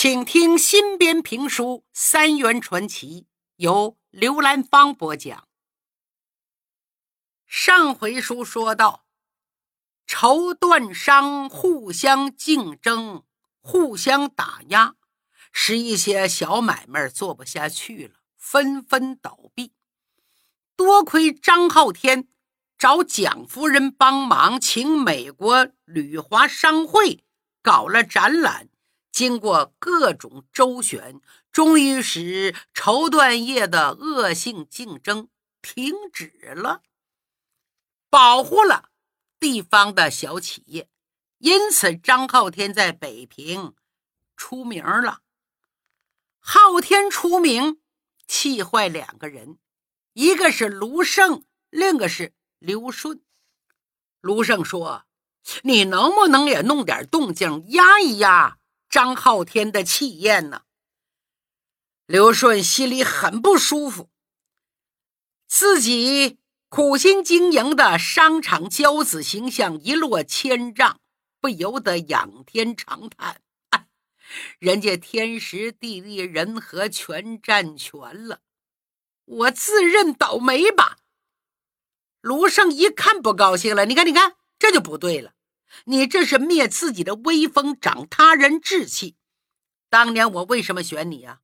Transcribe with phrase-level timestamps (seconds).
[0.00, 3.22] 请听新编评书《三元传奇》，
[3.56, 5.48] 由刘兰芳播讲。
[7.48, 9.06] 上回书说到，
[10.06, 13.24] 绸缎商互相竞争、
[13.60, 14.94] 互相打压，
[15.50, 19.72] 使一些小买卖做不下去了，纷纷倒闭。
[20.76, 22.28] 多亏张浩天
[22.78, 27.24] 找蒋夫人帮忙，请美国旅华商会
[27.60, 28.68] 搞了展览。
[29.18, 35.28] 经过各种周旋，终于使绸缎业的恶性竞争
[35.60, 36.82] 停止了，
[38.08, 38.90] 保护了
[39.40, 40.88] 地方的小企业。
[41.38, 43.74] 因此，张浩天在北平
[44.36, 45.22] 出名了。
[46.38, 47.80] 浩天出名，
[48.28, 49.58] 气坏两个人，
[50.12, 53.20] 一个是卢胜，另一个是刘顺。
[54.20, 55.06] 卢胜说
[55.64, 58.57] ：“你能不能也弄点动静，压一压？”
[58.88, 60.62] 张浩天的气焰呢？
[62.06, 64.08] 刘顺心里很不舒服，
[65.46, 66.38] 自己
[66.70, 71.00] 苦心经营的商场骄子形象一落千丈，
[71.40, 73.86] 不由得仰天长叹：“哎，
[74.58, 78.40] 人家天时地利人和全占全了，
[79.26, 80.98] 我自认倒霉吧。”
[82.20, 85.34] 卢胜一看不高兴了：“你看，你看，这就不对了。”
[85.84, 89.16] 你这是灭自己的威风，长他人志气。
[89.90, 91.40] 当年我为什么选你呀？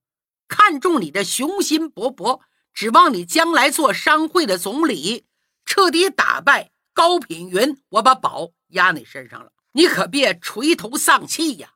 [0.47, 5.27] 看中你的雄心勃勃，指望你将来做商会的总理，
[5.65, 7.83] 彻底打败高品云。
[7.89, 11.75] 我把宝压你身上了，你可别垂头丧气呀。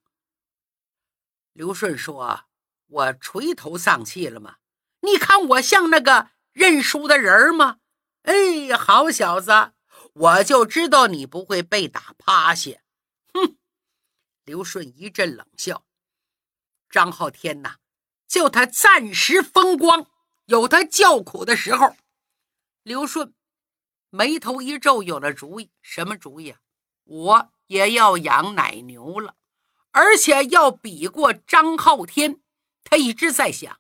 [1.54, 2.44] 刘顺说
[2.86, 4.56] ：“我垂头丧气了吗？
[5.00, 7.78] 你看我像那个认输的人吗？
[8.22, 9.72] 哎，好小子！”
[10.14, 12.82] 我就知道你不会被打趴下，
[13.32, 13.56] 哼！
[14.44, 15.84] 刘顺一阵冷笑。
[16.90, 17.76] 张浩天呐，
[18.26, 20.06] 就他暂时风光，
[20.46, 21.96] 有他叫苦的时候。
[22.82, 23.34] 刘顺
[24.10, 25.70] 眉头一皱，有了主意。
[25.82, 26.60] 什么主意啊？
[27.04, 29.34] 我也要养奶牛了，
[29.92, 32.40] 而且要比过张浩天。
[32.84, 33.78] 他一直在想，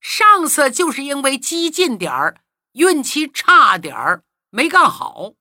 [0.00, 2.42] 上次就是因为激进点儿，
[2.72, 5.34] 运气差点儿，没干好。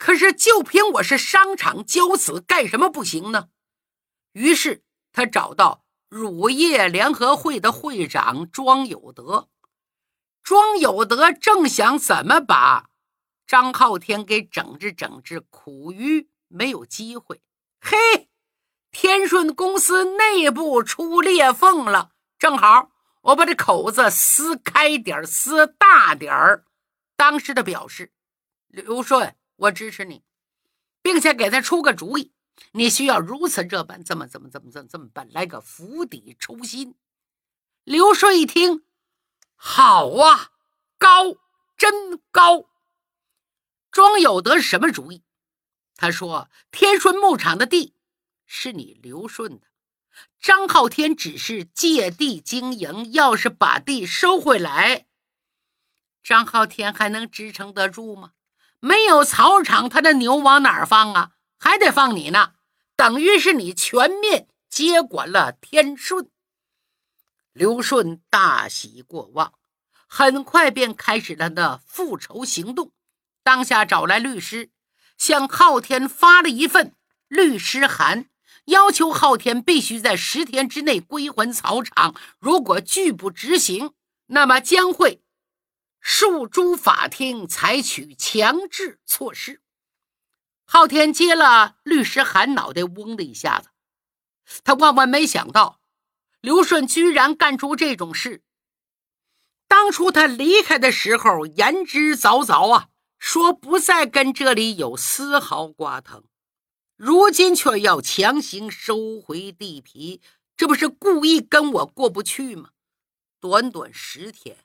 [0.00, 3.50] 可是，就凭我是商场骄子，干什么不行呢？
[4.32, 9.50] 于是他找到乳业联合会的会长庄有德。
[10.42, 12.88] 庄有德正想怎么把
[13.46, 17.42] 张浩天给整治整治，苦于没有机会。
[17.78, 18.30] 嘿，
[18.90, 22.90] 天顺公司内部出裂缝了，正好
[23.20, 26.64] 我把这口子撕开点撕大点儿。
[27.16, 28.14] 当时的表示，
[28.68, 29.36] 刘顺。
[29.60, 30.22] 我支持你，
[31.02, 32.32] 并且给他出个主意。
[32.72, 35.28] 你需要如此这般，这么怎么怎么怎么这么办？
[35.32, 36.94] 来个釜底抽薪。
[37.84, 38.84] 刘顺一听，
[39.56, 40.52] 好啊，
[40.98, 41.36] 高，
[41.76, 42.70] 真高。
[43.90, 45.24] 庄有德什么主意？
[45.96, 47.94] 他说：“天顺牧场的地
[48.46, 49.66] 是你刘顺的，
[50.40, 53.12] 张浩天只是借地经营。
[53.12, 55.06] 要是把地收回来，
[56.22, 58.32] 张浩天还能支撑得住吗？”
[58.80, 61.30] 没有草场，他的牛往哪儿放啊？
[61.58, 62.52] 还得放你呢，
[62.96, 66.30] 等于是你全面接管了天顺。
[67.52, 69.52] 刘顺大喜过望，
[70.06, 72.92] 很快便开始了那复仇行动。
[73.42, 74.70] 当下找来律师，
[75.18, 76.94] 向昊天发了一份
[77.28, 78.30] 律师函，
[78.66, 82.14] 要求昊天必须在十天之内归还草场。
[82.38, 83.92] 如果拒不执行，
[84.26, 85.22] 那么将会。
[86.02, 89.62] 诉诸法庭，采取强制措施。
[90.64, 93.68] 昊天接了律师函，脑袋嗡的一下子，
[94.64, 95.80] 他万万没想到
[96.40, 98.42] 刘顺居然干出这种事。
[99.68, 106.24] 当初他离开的时候言之凿凿啊，说不再跟这里有丝毫瓜藤，
[106.96, 110.20] 如今却要强行收回地皮，
[110.56, 112.70] 这不是故意跟我过不去吗？
[113.40, 114.64] 短短十天。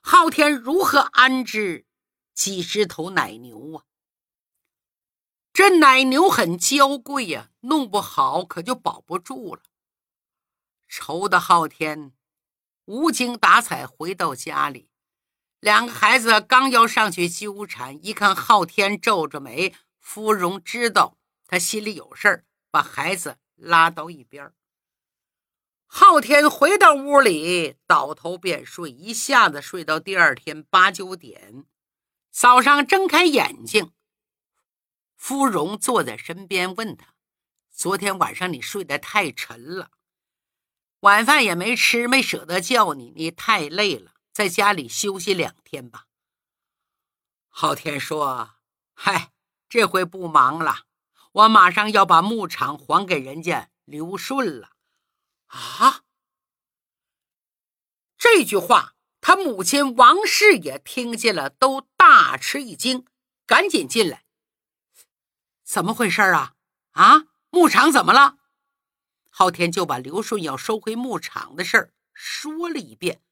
[0.00, 1.86] 昊天如何安置
[2.32, 3.84] 几十头奶牛啊？
[5.52, 9.62] 这奶牛很娇贵呀，弄不好可就保不住了。
[10.88, 12.12] 愁的昊天
[12.86, 14.88] 无精打采回到家里，
[15.60, 24.54] 两个孩子刚要上去纠缠，一看昊天皱着眉，芙蓉知道他心里有事儿，把孩子拉到一边儿
[25.94, 31.66] 昊天回到屋里，倒头便睡，一下子睡到第二天八九点。
[32.30, 33.92] 早上睁开眼睛，
[35.18, 37.08] 芙蓉坐在身边，问他
[37.70, 39.90] ：“昨天晚上你睡得太沉了，
[41.00, 46.06] 晚饭也没吃，没舍得叫你，你太累了，在家里休息两天吧。”
[47.50, 48.52] 昊天说
[48.96, 49.32] ：“嗨，
[49.68, 50.86] 这回不忙了，
[51.32, 54.70] 我马上要把牧场还给人家刘顺了。”
[55.52, 56.04] 啊！
[58.18, 63.06] 这句话，他母亲王氏也听见了，都大吃一惊，
[63.46, 64.24] 赶紧进来。
[65.62, 66.54] 怎么回事啊？
[66.92, 68.38] 啊，牧场怎么了？
[69.28, 73.22] 昊天就把刘顺要收回牧场的事儿说了一遍。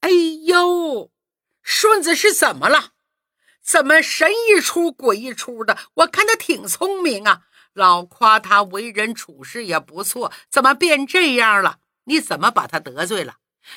[0.00, 1.12] 哎呦，
[1.62, 2.94] 顺子是怎么了？
[3.60, 5.78] 怎么神一出鬼一出的？
[5.94, 7.46] 我看他挺聪明啊，
[7.78, 11.78] 老夸他为人处事也不错，怎么变这样了？
[12.06, 13.36] 你怎么把他得罪了？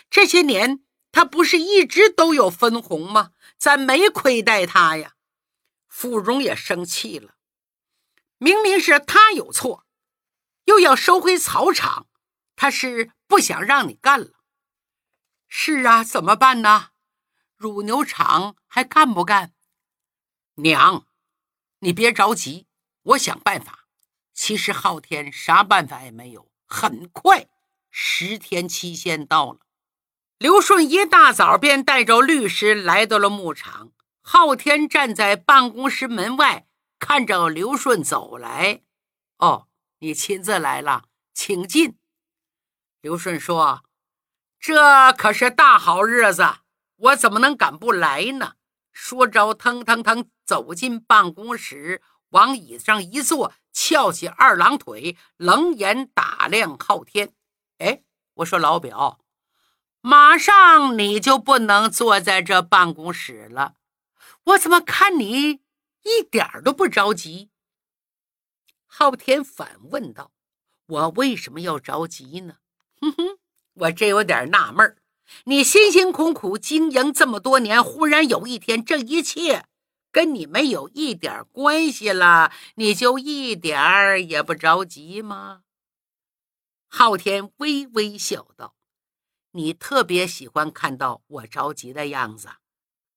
[0.10, 3.34] 这些年他不是一直都有分红吗？
[3.60, 5.14] 咱没亏待他呀。
[5.88, 7.36] 傅荣也生气了，
[8.40, 9.86] 明明是他有错，
[10.66, 12.08] 又要收回草场，
[12.56, 14.32] 他是不想让你干了。
[15.48, 16.88] 是啊，怎么办呢？
[17.56, 19.54] 乳牛场还干不干？
[20.56, 21.06] 娘，
[21.82, 22.66] 你别着急，
[23.04, 23.81] 我想办法。
[24.44, 26.50] 其实昊天啥办法也没有。
[26.66, 27.48] 很快，
[27.92, 29.60] 十天期限到了。
[30.40, 33.92] 刘顺一大早便带着律师来到了牧场。
[34.24, 36.66] 昊天站在办公室门外，
[36.98, 38.82] 看着刘顺走来。
[39.38, 39.68] 哦，
[40.00, 41.04] 你亲自来了，
[41.36, 42.00] 请进。
[43.00, 43.84] 刘顺说
[44.60, 46.44] ：“这可是大好日子，
[46.96, 48.54] 我怎么能赶不来呢？”
[48.92, 52.02] 说着，腾腾腾走进办公室，
[52.32, 57.34] 往椅子上一坐，翘起二郎腿，冷眼打量昊天。
[57.78, 58.04] 哎，
[58.36, 59.20] 我说老表，
[60.02, 63.76] 马上你就不能坐在这办公室了。
[64.46, 65.62] 我怎么看你
[66.04, 67.50] 一点都不着急？
[68.88, 70.32] 昊天反问道
[70.88, 72.56] ：“我为什么要着急呢？”
[73.00, 73.38] 哼哼，
[73.74, 74.98] 我真有点纳闷儿。
[75.46, 79.66] 你辛辛苦苦经营这么多年，忽然有一天，这一切
[80.12, 85.62] 跟你没有一点关系了，你就一点儿也不着急吗？
[86.88, 88.76] 昊天微微笑道
[89.52, 92.50] ：“你特别喜欢看到我着急的样子。”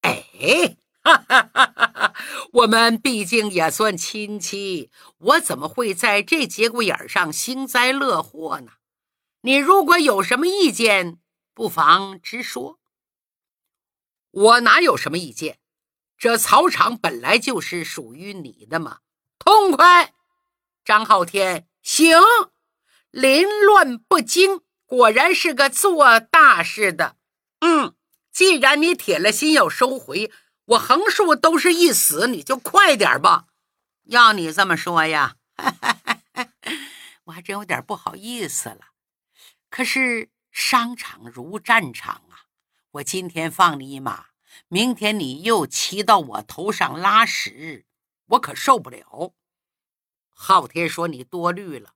[0.03, 2.15] 哎，哈哈哈哈哈！
[2.53, 8.73] 我们毕竟也算亲戚，我怎么会在这节骨眼上幸灾乐祸呢？
[9.41, 11.19] 你如果有什么意见，
[11.53, 12.79] 不妨直说，
[14.31, 15.59] 我哪有什么意见？
[16.25, 19.01] 这草场本来就是属于你的嘛，
[19.39, 20.15] 痛快！
[20.83, 22.19] 张浩天，行，
[23.11, 27.17] 凌乱不惊，果然是个做大事的。
[27.61, 27.95] 嗯，
[28.33, 30.33] 既然你铁了心要收回，
[30.65, 33.49] 我横竖都是一死，你就快点吧。
[34.05, 35.37] 要你这么说呀，
[37.25, 38.79] 我还真有点不好意思了。
[39.69, 40.31] 可是。
[40.51, 42.47] 商场如战场啊！
[42.93, 44.27] 我今天放你一马，
[44.69, 47.87] 明天你又骑到我头上拉屎，
[48.27, 49.33] 我可受不了。
[50.33, 51.95] 昊天说：“你多虑了，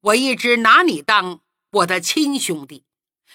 [0.00, 1.40] 我一直拿你当
[1.70, 2.84] 我的亲兄弟，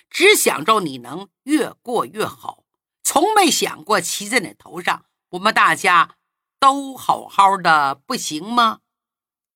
[0.10, 2.64] 只想着你能越过越好，
[3.04, 5.06] 从没想过骑在你头上。
[5.30, 6.16] 我们大家
[6.60, 8.80] 都好好的，不行吗？”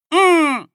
[0.09, 0.69] 嗯，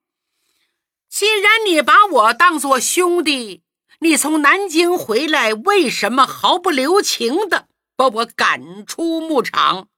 [1.09, 3.63] 既然你把我当做兄弟。
[4.01, 7.68] 你从南京回来，为什么毫不留情的
[7.99, 9.89] 把我赶出牧场？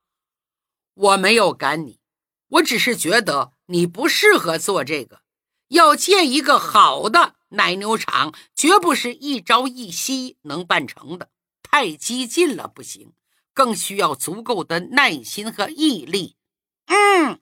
[0.95, 2.01] 我没有赶你，
[2.49, 5.21] 我只是觉得你不适合做这个。
[5.69, 11.29] 要建一个好的奶牛场，绝不是一朝一夕能办成的，
[11.63, 13.13] 太激进了不行，
[13.53, 16.37] 更需要足够的耐心和毅力。
[16.87, 17.39] 嗯，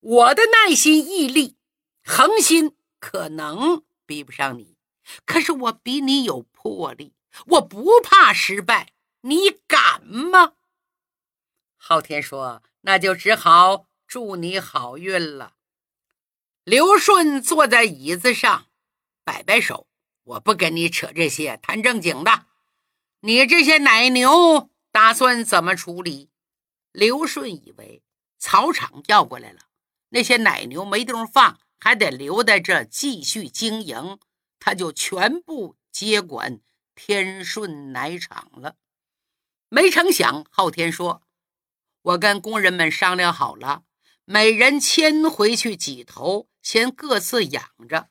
[0.00, 1.56] 我的耐心、毅力、
[2.02, 4.76] 恒心可能比不上你。
[5.24, 7.14] 可是我比你有魄力，
[7.46, 8.93] 我不怕失败，
[9.26, 10.52] 你敢吗？
[11.78, 15.54] 昊天说：“那就只好祝你好运了。”
[16.64, 18.66] 刘顺坐在椅子上，
[19.24, 19.86] 摆摆手
[20.24, 22.44] ：“我不跟你扯这些，谈正经的。
[23.20, 26.28] 你这些奶牛打算怎么处理？”
[26.92, 28.02] 刘顺以为
[28.38, 29.60] 草场要过来了，
[30.10, 34.18] 那些奶牛没地方放，还得留在这继续经营。
[34.58, 36.60] 他就全部接管
[36.94, 38.76] 天顺奶场了。
[39.74, 41.22] 没成想，昊天说
[42.02, 43.82] ：“我跟工人们商量好了，
[44.24, 48.08] 每人牵回去几头，先各自养着。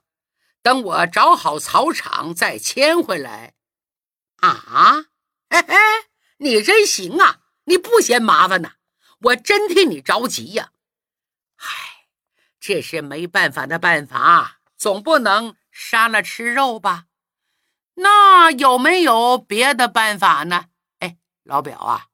[0.62, 3.53] 等我找好草场再牵回来。”
[4.43, 5.05] 啊，
[5.50, 5.74] 嘿嘿，
[6.39, 7.39] 你真行啊！
[7.63, 8.74] 你不嫌麻烦呐，
[9.22, 10.72] 我真替你着急呀。
[11.55, 12.08] 唉，
[12.60, 17.05] 这是没办法的办法，总不能杀了吃肉吧？
[17.93, 20.65] 那有没有别的办法呢？
[21.43, 22.07] 老表啊，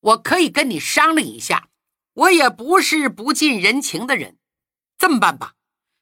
[0.00, 1.68] 我可以跟你商量一下。
[2.12, 4.36] 我也不是不近人情的人，
[4.98, 5.54] 这么办吧，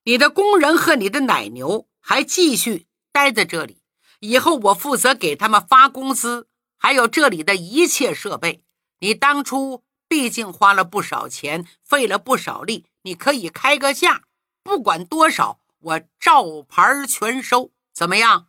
[0.05, 3.83] 你的工人和你的奶牛还继续待在这里，
[4.21, 8.65] 以后我负责给他们发工资，还有这里的一切设备。
[9.01, 14.23] 你当初毕竟花了不少钱，费了不少力，你可以开个价，
[14.63, 18.49] 不管多少，我照盘全收，怎么样？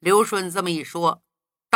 [0.00, 1.22] 刘顺这么一说，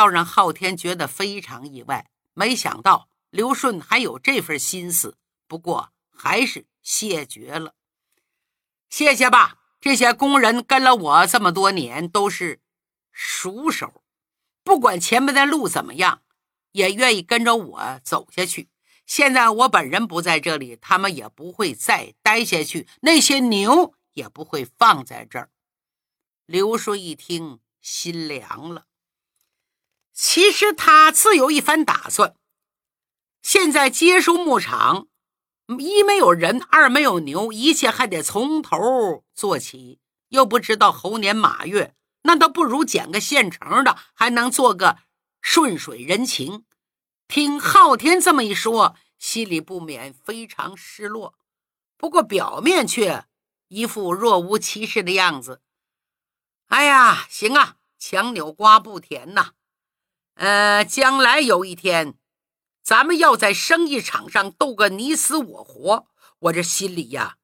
[0.00, 3.10] 倒让昊天觉得非常意外，没想到。
[3.28, 7.74] 刘顺还有这份心思，不过还是谢绝了。
[8.88, 12.62] 谢谢吧，这些工人跟了我这么多年，都是
[13.12, 14.02] 熟手，
[14.64, 16.22] 不管前面的路怎么样，
[16.72, 18.70] 也愿意跟着我走下去。
[19.04, 25.50] 现在我本人不在这里，他们也不会再待下去，那些牛也不会放在这儿。
[26.46, 28.86] 刘顺一听，心凉了。
[30.12, 32.34] 其实他自有一番打算。
[33.42, 35.08] 现在接收牧场，
[35.78, 40.00] 一没有人，二没有牛，一切还得从头做起。
[40.28, 44.98] 又不知道猴年马月，那倒不如捡个现成的，还能做个
[45.40, 46.64] 顺水人情。
[47.26, 51.34] 听昊天这么一说，心里不免非常失落，
[51.96, 53.24] 不过表面却
[53.68, 55.62] 一副若无其事的样子。
[56.66, 59.54] 哎呀，行啊，强扭瓜不甜呐。
[60.40, 62.14] 呃，将来有一天。
[62.82, 66.06] 咱们要在生意场上斗个你死我活，
[66.38, 67.36] 我这心里呀，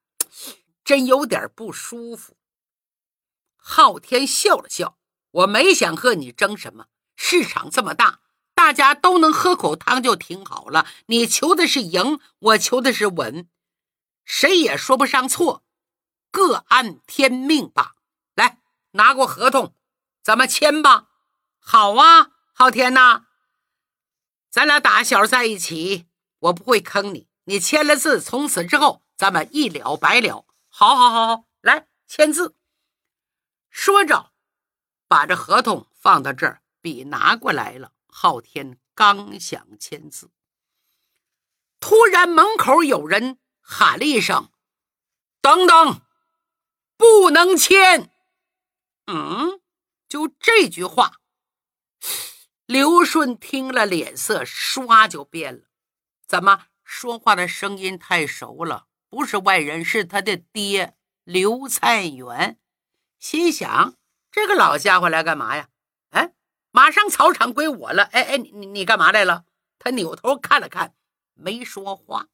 [0.82, 2.38] 真有点不舒服。
[3.54, 4.96] 昊天笑了笑，
[5.30, 6.86] 我没想和你争什么，
[7.16, 8.20] 市场这么大，
[8.54, 10.86] 大家都能喝口汤就挺好了。
[11.08, 13.46] 你求的是赢，我求的是稳，
[14.24, 15.62] 谁也说不上错，
[16.30, 17.96] 各安天命吧。
[18.34, 18.62] 来，
[18.92, 19.74] 拿过合同，
[20.22, 21.08] 咱们签吧。
[21.58, 23.26] 好啊，昊天呐。
[24.48, 26.06] 咱俩打小在一起，
[26.38, 27.28] 我不会坑你。
[27.44, 30.46] 你签了字，从此之后咱们一了百了。
[30.70, 32.56] 好，好，好，好，来签字。
[33.68, 34.32] 说着，
[35.06, 37.92] 把这合同放到这儿，笔拿过来了。
[38.06, 40.30] 昊天刚想签字，
[41.78, 44.50] 突然门口有人喊了一声
[45.42, 46.00] ：“等等，
[46.96, 48.10] 不能签。”
[49.08, 49.60] 嗯，
[50.08, 51.20] 就这句话。
[52.66, 55.66] 刘顺听了，脸色唰就变了。
[56.26, 58.88] 怎么说话的声音太熟了？
[59.08, 62.58] 不是外人，是他的爹刘灿元。
[63.20, 63.94] 心想：
[64.32, 65.68] 这个老家伙来干嘛呀？
[66.10, 66.32] 哎，
[66.72, 68.02] 马上草场归我了。
[68.02, 69.44] 哎哎，你你干嘛来了？
[69.78, 70.92] 他扭头看了看，
[71.34, 72.26] 没说话。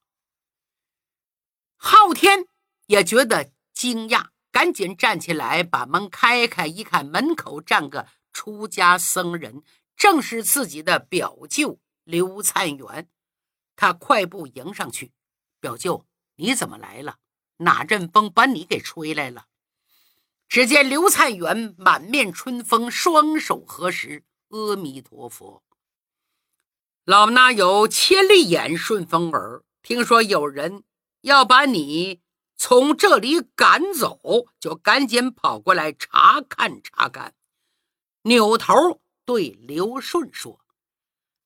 [1.76, 2.46] 昊天
[2.86, 9.62] 也觉得惊讶，赶紧站起来，把门开开，一看门口站个出家僧人。
[10.02, 13.08] 正是自己的表舅刘灿元，
[13.76, 15.12] 他快步迎上去
[15.62, 16.04] ：“表舅，
[16.34, 17.18] 你怎么来了？
[17.58, 19.46] 哪阵风把你给吹来了？”
[20.50, 25.62] 只见刘灿元满面春风，双手合十：“阿弥陀佛，
[27.04, 30.82] 老衲有千里眼、顺风耳，听说有人
[31.20, 32.20] 要把你
[32.56, 34.18] 从这里赶走，
[34.58, 37.36] 就赶紧跑过来查看查看。”
[38.26, 39.00] 扭头。
[39.24, 40.60] 对刘顺说：“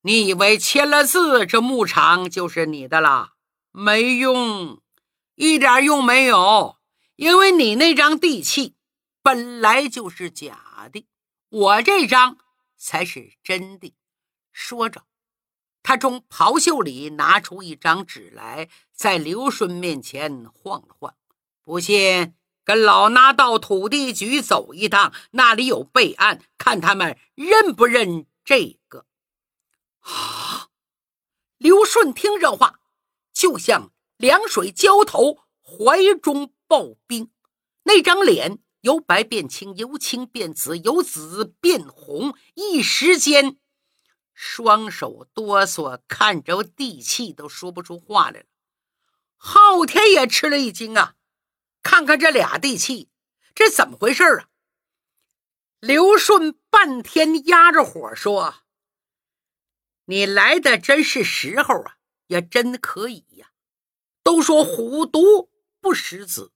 [0.02, 3.35] 你以为签了字，这牧场就是你的了？
[3.71, 4.80] 没用，
[5.35, 6.76] 一点用没有。
[7.16, 8.76] 因为你那张地契
[9.23, 11.06] 本来就是假的，
[11.49, 12.38] 我这张
[12.76, 13.95] 才是真的。”
[14.52, 15.04] 说着，
[15.83, 21.14] 他从袍袖里拿出一张纸来，在刘顺面前晃了晃。
[21.62, 22.35] 不信。
[22.66, 29.06] 跟老衲到土地局走一趟，那里有备案，看他们认不认这个。
[30.00, 30.68] 啊！
[31.58, 32.80] 刘顺听这话，
[33.32, 37.30] 就像凉水浇头，怀中抱冰。
[37.85, 43.58] 那张脸由白变青，由青变紫，由紫变红，一时间
[44.35, 48.46] 双手哆嗦，看着地气都说不出话来了。
[49.37, 51.15] 昊天也吃了一惊啊！
[51.87, 53.09] 看看这俩地契，
[53.55, 54.49] 这怎么回事啊？
[55.78, 58.64] 刘顺半天压着火说
[60.07, 63.52] ：“你来的真是时候啊，也真可以呀。
[64.25, 66.52] 都说虎毒不食子，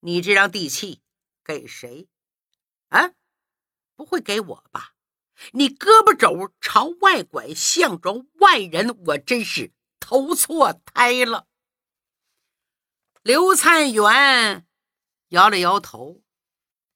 [0.00, 1.02] 你这张地契
[1.44, 2.08] 给谁？
[2.88, 3.12] 啊，
[3.96, 4.94] 不会给我吧？
[5.52, 11.48] 你胳膊肘朝外拐，向着外人，我真是投错胎了。”
[13.24, 14.66] 刘灿元
[15.28, 16.20] 摇了摇头。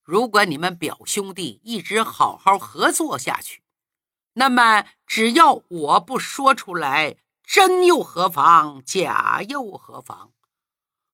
[0.03, 3.63] 如果你们表兄弟一直好好合作下去，
[4.35, 10.35] 那么只要我不说出来，真又何妨，假又何妨？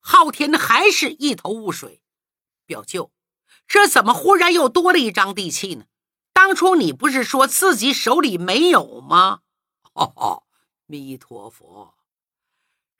[0.01, 2.03] 昊天还是一头雾水。
[2.67, 3.13] 表舅，
[3.69, 5.85] 这怎么忽然又多了一张地契呢？
[6.33, 9.43] 当初你不是说自己手里没有吗？
[9.93, 10.43] 哦哦，
[10.87, 11.95] 弥陀佛。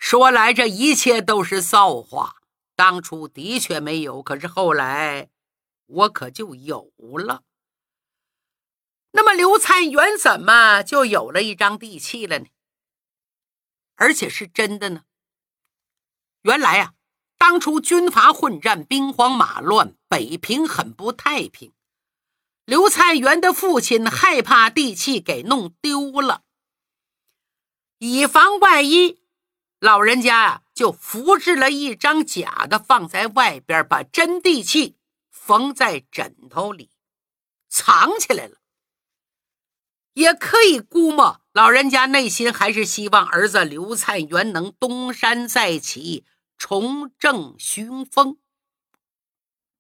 [0.05, 2.37] 说来这一切都是造化，
[2.77, 5.31] 当初的确没有，可是后来
[5.87, 7.43] 我可就有了。
[9.13, 12.45] 那么刘灿元怎么就有了一张地契了呢？
[13.95, 15.05] 而且是真的呢？
[16.43, 16.93] 原来啊，
[17.39, 21.73] 当初军阀混战，兵荒马乱，北平很不太平。
[22.67, 26.43] 刘参元的父亲害怕地契给弄丢了，
[28.01, 29.24] 以防万一。
[29.85, 34.97] 老人家啊，就复制了一张假的，放在外边，把真地契
[35.31, 36.91] 缝在枕头里，
[37.69, 38.57] 藏起来了。
[40.15, 46.25] 也可以估摸，老人家内心还是希望儿子刘灿元能东山再起，
[46.57, 48.39] 重振雄风，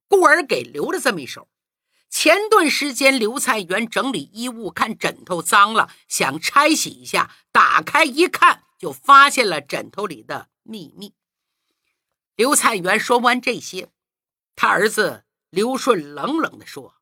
[0.07, 1.49] 故而给留了这么一手。
[2.11, 8.65] 前段时间，刘灿元整理衣物，看枕头脏了，想拆洗一下，打开一看。
[8.85, 11.14] 就发现了枕头里的秘密。
[12.37, 13.88] 刘灿元说完这些，
[14.55, 16.97] 他儿子刘顺冷冷地说：“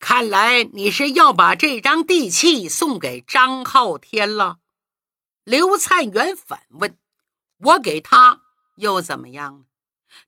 [0.00, 4.60] 看来你是要把这张地契送给张浩天了。”
[5.44, 6.96] 刘灿元反问
[7.60, 8.40] ：“我给他
[8.76, 9.64] 又怎么样呢？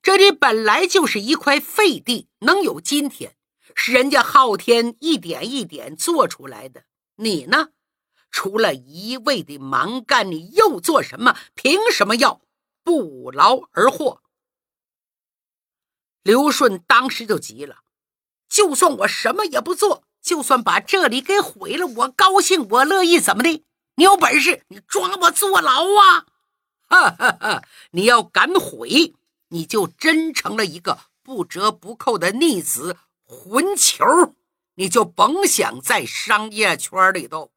[0.03, 3.37] 这里本来就是一块废地，能有今天，
[3.75, 6.85] 是人家昊天一点一点做出来的。
[7.17, 7.71] 你呢？”
[8.33, 11.37] 除了一味的蛮干，你又做什么？
[11.55, 12.41] 凭什么要
[12.83, 14.21] 不劳而获？
[16.23, 17.79] 刘顺当时就急了，
[18.49, 23.63] 就算我什么也不做，就算把这里给毁了，我高兴，我乐意，怎么的？
[23.97, 26.27] 你有本事，你抓我坐牢啊！
[26.89, 27.63] 哈哈哈！
[27.91, 29.15] 你要敢毁，
[29.49, 34.05] 你就真成了一个不折不扣的逆子混球，
[34.77, 37.52] 你就甭想在商业圈里头。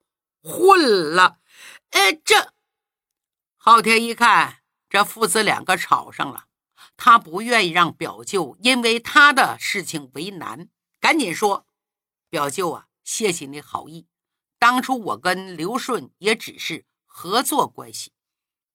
[0.47, 1.39] 混了，
[1.89, 2.53] 哎，这
[3.57, 6.45] 昊天一看，这父子两个吵上了，
[6.95, 11.65] 他不愿意让表舅因为他的事情为难，赶紧说
[12.29, 14.05] ：“表舅啊，谢谢你好意。
[14.59, 18.11] 当初我跟刘顺也只是合作关系，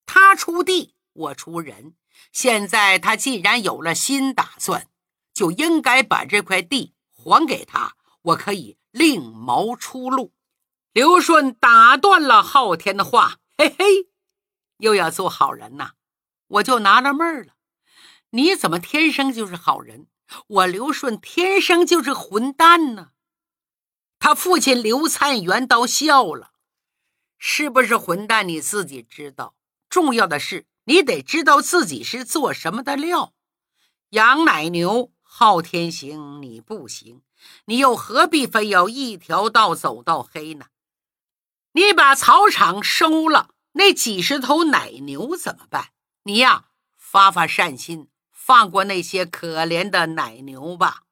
[0.04, 1.94] 他出地，我出人。
[2.33, 4.88] 现在他既然有了新打算，
[5.33, 10.33] 就应该把这块地还给他，我可以另谋出路。”
[10.92, 14.09] 刘顺打断了昊天的话：“嘿嘿，
[14.79, 15.92] 又要做好人呐？
[16.48, 17.53] 我就纳了闷了，
[18.31, 20.09] 你怎么天生就是好人？
[20.48, 23.11] 我刘顺天生就是混蛋呢？”
[24.18, 26.50] 他父亲刘灿元倒笑了
[27.38, 29.55] ：“是不是混蛋你自己知道，
[29.88, 33.33] 重要的是你得知道自己是做什么的料。
[34.11, 37.22] 养奶牛，昊天行，你不行，
[37.66, 40.66] 你又何必非要一条道走到黑呢？”
[41.72, 45.90] 你把草场收了，那几十头奶牛怎么办？
[46.24, 46.64] 你呀，
[46.96, 51.04] 发发善心，放过那些可怜的奶牛吧。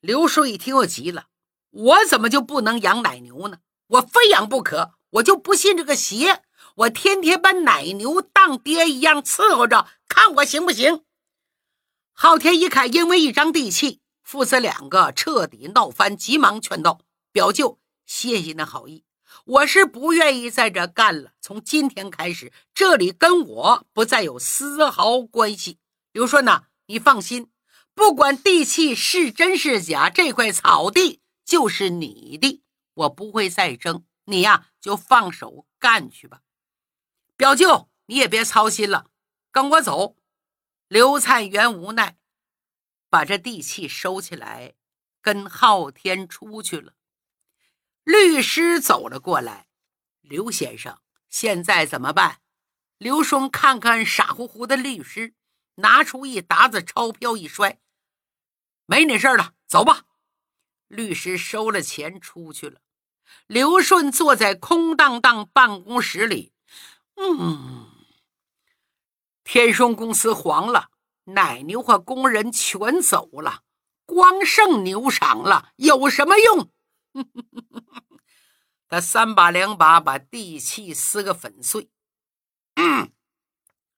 [0.00, 1.26] 刘叔一听又急了
[1.70, 3.58] ：“我怎么就不能养奶牛呢？
[3.88, 4.94] 我非养不可！
[5.10, 6.42] 我就不信这个邪！
[6.76, 11.04] 我天天把奶牛当爹一样伺候着，看我行不行？”
[12.14, 19.04] 昊天一看，因为一张地契，父子两个彻底闹翻，急忙劝道：“表舅，谢谢那好意。”
[19.48, 21.32] 我是不愿意在这干了。
[21.40, 25.78] 从今天开始，这里跟我不再有丝毫关系。
[26.12, 27.50] 刘顺呐，你放心，
[27.94, 34.04] 不管地契是真是假，这块草地就是你的，我不会再争。
[34.26, 36.42] 你呀，就放手干去吧。
[37.34, 39.06] 表舅，你也别操心了，
[39.50, 40.16] 跟我走。
[40.88, 42.18] 刘灿元无奈，
[43.08, 44.74] 把这地契收起来，
[45.22, 46.92] 跟昊天出去了。
[48.08, 49.68] 律师走了过来，
[50.22, 52.40] 刘先生，现在怎么办？
[52.96, 55.34] 刘双看看傻乎乎的律师，
[55.74, 57.78] 拿出一沓子钞票一摔
[58.88, 60.04] ：“没你事了，走吧。”
[60.88, 62.80] 律师收了钱出去了。
[63.46, 66.54] 刘顺坐在空荡荡办公室里，
[67.16, 67.90] 嗯，
[69.44, 70.88] 天双公司黄了，
[71.24, 73.64] 奶牛和工人全走了，
[74.06, 76.72] 光剩牛场了，有什么用？
[78.88, 81.90] 他三把两把把地契撕个粉碎。
[82.74, 83.12] 嗯，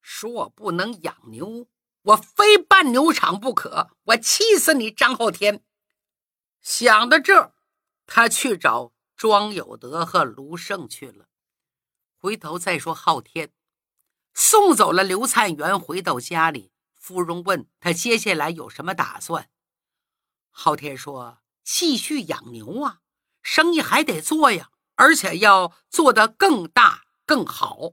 [0.00, 1.68] 说我不能养牛，
[2.02, 3.90] 我非办牛场不可！
[4.04, 5.62] 我气死你，张浩天！
[6.60, 7.54] 想到这，
[8.06, 11.28] 他去找庄有德和卢胜去了。
[12.16, 13.52] 回头再说昊天，
[14.34, 19.48] 送走了刘灿元，回到家里，芙蓉问他接下来有什么打算。
[20.50, 23.00] 昊天说：“继续养牛啊，
[23.42, 27.92] 生意还得做呀，而且要做得更大更好。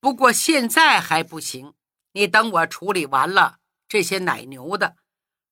[0.00, 1.74] 不过现在还不行，
[2.12, 4.96] 你等我处理完了这些奶牛的，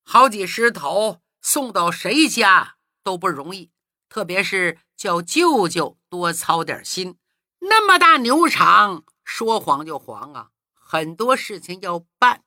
[0.02, 3.70] 好几十头送到谁家都不容易，
[4.08, 7.18] 特别是叫舅舅多操点心。
[7.60, 12.44] 那么大牛场，说黄就黄啊，很多事情要办。”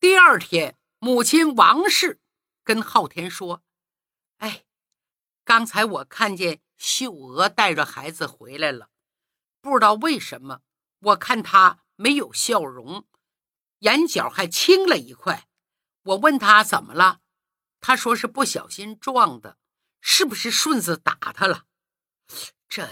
[0.00, 0.76] 第二天。
[1.00, 2.18] 母亲王氏
[2.62, 3.62] 跟昊天说
[4.40, 4.64] ：“哎，
[5.44, 8.90] 刚才我看见秀娥带着孩子回来了，
[9.60, 10.62] 不知道为什么，
[11.00, 13.06] 我看她没有笑容，
[13.80, 15.48] 眼角还青了一块。
[16.02, 17.20] 我问她怎么了，
[17.80, 19.58] 他说是不小心撞的，
[20.00, 21.66] 是不是顺子打他了？
[22.68, 22.88] 这……”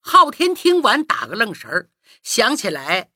[0.00, 1.90] 昊天听完打个愣神儿，
[2.22, 3.12] 想起来。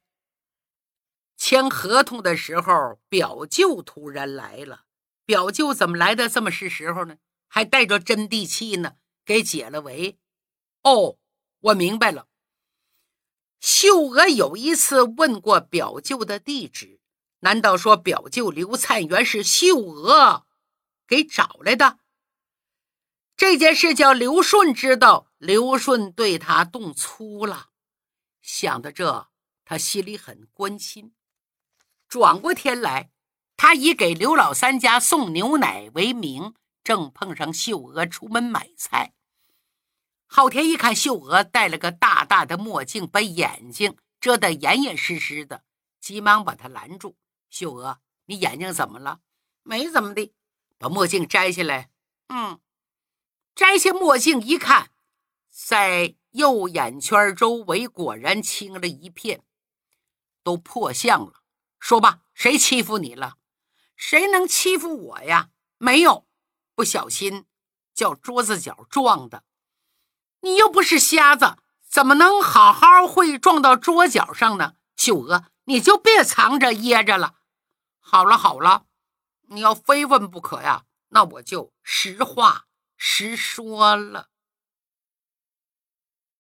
[1.39, 4.85] 签合同的时候，表舅突然来了。
[5.25, 7.17] 表舅怎么来的这么是时候呢？
[7.55, 10.19] 还带着真地气呢，给解了围。
[10.85, 11.19] 哦，
[11.61, 12.27] 我明白了。
[13.61, 16.99] 秀娥有一次问过表舅的地址，
[17.41, 20.47] 难道说表舅刘灿元是秀娥
[21.07, 21.99] 给找来的？
[23.37, 27.69] 这件事叫刘顺知道，刘顺对他动粗了。
[28.41, 29.29] 想到这，
[29.67, 31.13] 他心里很关心。
[32.09, 33.11] 转过天来，
[33.59, 39.15] 他以给刘老三家送牛奶为名，正碰上秀娥出门买菜。
[40.27, 45.65] 昊天一看秀娥戴了个大大的墨镜，把眼睛遮得严严实实的，
[46.01, 47.17] 急忙把她拦住
[47.51, 49.21] ：“秀娥，你眼睛怎么了？
[49.63, 50.33] 没怎么的，
[50.79, 51.91] 把墨镜摘下来。
[52.29, 52.59] ”“嗯。”
[53.55, 54.91] 摘下墨镜一看，
[55.51, 59.45] 在右眼圈周围果然青了一片，
[60.43, 61.43] 都破相了。
[61.79, 63.37] 说吧，谁欺负你了？
[63.95, 65.51] 谁能欺负我呀？
[65.77, 66.27] 没有，
[66.75, 67.47] 不小心
[67.95, 69.45] 叫桌子角撞的。
[70.41, 71.57] 你又不是瞎子，
[71.89, 74.75] 怎么能好好会撞到桌角上呢？
[74.97, 77.35] 秀娥，你就别藏着掖着了。
[77.99, 78.87] 好了好了，
[79.49, 82.65] 你要非问不可呀，那我就实话
[82.97, 84.29] 实说了。